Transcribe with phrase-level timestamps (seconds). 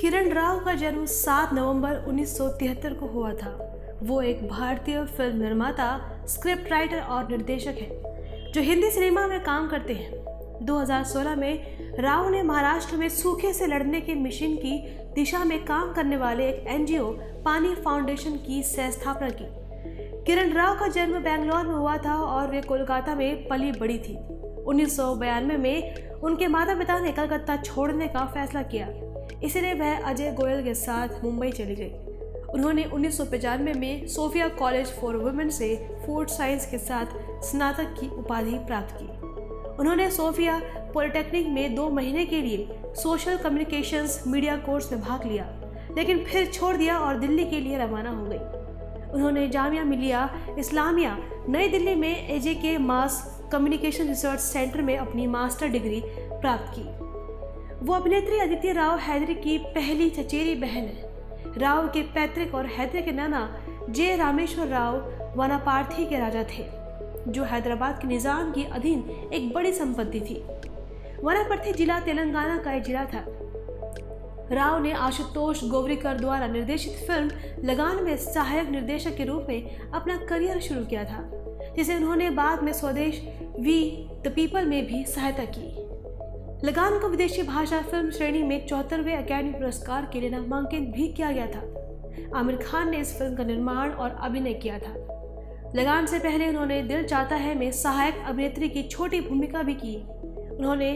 [0.00, 6.10] किरण राव का जन्म 7 नवंबर 1973 को हुआ था। वो एक भारतीय फ़िल्म निर्माता
[6.26, 8.02] स्क्रिप्ट राइटर और निर्देशक है,
[8.52, 10.12] जो हिंदी सिनेमा में काम करते हैं।
[10.66, 14.78] 2016 में राव ने महाराष्ट्र में सूखे से लड़ने के मिशन की
[15.14, 17.10] दिशा में काम करने वाले एक एनजीओ
[17.44, 19.46] पानी फाउंडेशन की सह स्थापना की।
[20.24, 24.16] किरण राव का जन्म बेंगलोर में हुआ था और वे कोलकाता में पली बड़ी थी।
[24.64, 25.00] उन्नीस
[25.58, 28.88] में उनके माता पिता ने कलकत्ता छोड़ने का फैसला किया।
[29.44, 31.92] इसलिए वह अजय गोयल के साथ मुंबई चली गई।
[32.54, 33.20] उन्होंने उन्नीस
[33.76, 35.74] में सोफिया कॉलेज फॉर वुमेन से
[36.06, 37.06] फ़ूड साइंस के साथ
[37.42, 39.06] स्नातक की उपाधि प्राप्त की।
[39.78, 40.60] उन्होंने सोफिया
[40.94, 45.44] पॉलिटेक्निक में दो महीने के लिए सोशल कम्युनिकेशंस मीडिया कोर्स में भाग लिया,
[45.96, 51.16] लेकिन फिर छोड़ दिया और दिल्ली के लिए रवाना हो गई। उन्होंने जामिया मिलिया इस्लामिया,
[51.48, 53.22] नई दिल्ली में एजे के मास
[53.52, 57.05] कम्युनिकेशन रिसर्च सेंटर में अपनी मास्टर डिग्री प्राप्त की।
[57.86, 63.02] वो अभिनेत्री अदिति राव हैदरी की पहली चचेरी बहन है। राव के पैतृक और हैदरी
[63.02, 63.42] के नाना
[63.90, 64.96] जे रामेश्वर राव
[65.36, 66.64] वनापार्थी के राजा थे,
[67.28, 70.42] जो हैदराबाद के निज़ाम के अधीन एक बड़ी संपत्ति थी।
[71.22, 73.24] वनापर्थी जिला तेलंगाना का एक जिला था।
[74.52, 80.16] राव ने आशुतोष गोवरीकर द्वारा निर्देशित फ़िल्म लगान में सहायक निर्देशक के रूप में अपना
[80.28, 81.24] करियर शुरू किया था,
[81.76, 83.22] जिसे उन्होंने बाद में स्वदेश
[83.60, 83.80] वी
[84.26, 85.85] द पीपल में भी सहायता की।
[86.66, 91.30] लगान को विदेशी भाषा फ़िल्म श्रेणी में चौहत्तरवें अकेडमी पुरस्कार के लिए नामांकित भी किया
[91.32, 94.94] गया था। आमिर खान ने इस फ़िल्म का निर्माण और अभिनय किया था।
[95.76, 99.94] लगान से पहले उन्होंने दिल चाहता है में सहायक अभिनेत्री की छोटी भूमिका भी की।
[100.56, 100.90] उन्होंने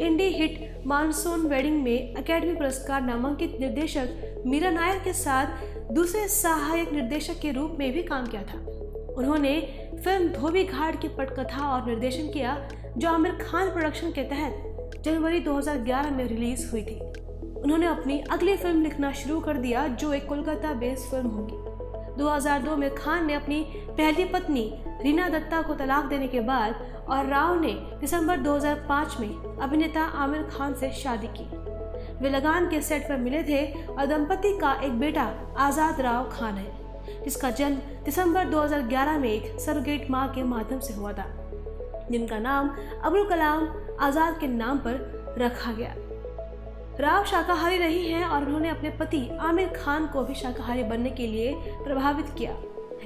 [0.00, 5.46] इंडी हिट मानसून वेडिंग में अकेडमी पुरस्कार नामांकित निर्देशक मीरा नायर के साथ
[5.92, 8.58] दूसरे सहायक निर्देशक के रूप में भी काम किया था।
[9.14, 9.60] उन्होंने
[10.04, 14.70] फ़िल्म धोबी घाट की पटकथा और निर्देशन किया, जो आमिर खान प्रोडक्शन के तहत
[15.04, 16.98] जनवरी 2011 में रिलीज़ हुई थी।
[17.60, 22.76] उन्होंने अपनी अगली फ़िल्म लिखना शुरू कर दिया, जो एक कोलकाता बेस्ड फ़िल्म होगी 2002
[22.76, 23.60] में खान ने अपनी
[23.90, 24.62] पहली पत्नी,
[25.02, 30.42] रीना दत्ता को तलाक देने के बाद और राव ने दिसंबर 2005 में अभिनेता आमिर
[30.42, 31.48] खान से शादी की।
[32.22, 36.54] वे लगान के सेट पर मिले थे और दंपति का एक बेटा, आज़ाद राव खान
[36.54, 36.70] है,
[37.24, 41.32] जिसका जन्म दिसंबर 2011 में एक सरगेट माँ के माध्यम से हुआ था।
[42.10, 42.68] जिनका नाम
[43.04, 43.66] अबुल कलाम
[44.00, 45.94] आज़ाद के नाम पर रखा गया।
[47.00, 51.26] राव शाकाहारी रही हैं और उन्होंने अपने पति आमिर खान को भी शाकाहारी बनने के
[51.26, 51.52] लिए
[51.84, 52.56] प्रभावित किया।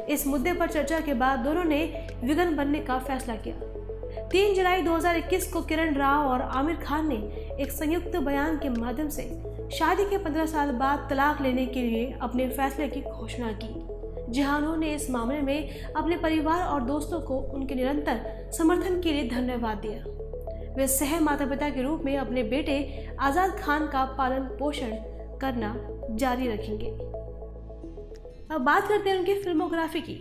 [0.07, 1.83] इस मुद्दे पर चर्चा के बाद दोनों ने
[2.25, 7.17] विगन बनने का फैसला किया। 3 जुलाई 2021 को किरण राव और आमिर खान ने
[7.63, 9.23] एक संयुक्त बयान के माध्यम से
[9.73, 13.75] शादी के 15 साल बाद तलाक लेने के लिए अपने फैसले की घोषणा की,
[14.33, 19.29] जहाँ उन्होंने इस मामले में अपने परिवार और दोस्तों को उनके निरंतर समर्थन के लिए
[19.31, 20.03] धन्यवाद दिया।
[20.79, 22.75] वे सह माता पिता के रूप में अपने बेटे
[23.21, 24.93] आज़ाद खान का पालन पोषण
[25.41, 25.75] करना
[26.17, 26.91] जारी रखेंगे।
[28.55, 30.15] अब बात करते हैं उनकी फिल्मोग्राफी की।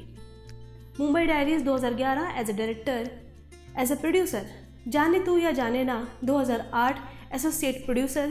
[1.00, 3.09] Mumbai diaries 2011 as a director,
[3.79, 4.46] as a producer,
[4.88, 8.28] Jaane Tu Ya Jaane Na 2008 associate producer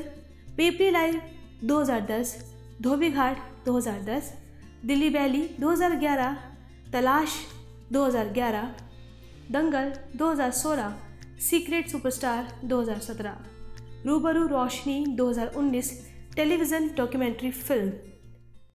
[0.57, 1.21] Peepli live
[1.65, 2.37] 2010
[2.83, 4.33] Dhobi Ghat 2010
[4.85, 6.37] Delhi Belly 2011
[6.93, 7.41] Talaash
[7.93, 8.65] 2011
[9.53, 11.06] Dangal 2016
[11.41, 15.91] secret superstar 2017 रूबरू रोशनी 2019
[16.37, 17.91] टेलीविज़न डॉक्यूमेंट्री फ़िल्म।